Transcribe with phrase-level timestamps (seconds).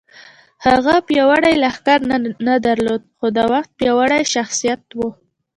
[0.67, 1.99] هغه پیاوړی لښکر
[2.47, 4.99] نه درلود خو د وخت پیاوړی شخصیت و